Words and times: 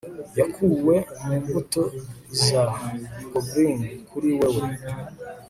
Yakuwe 0.39 0.95
mu 1.23 1.33
mbuto 1.43 1.81
za 2.43 2.63
goblin 3.31 3.79
kuri 4.09 4.29
wewe 4.39 4.65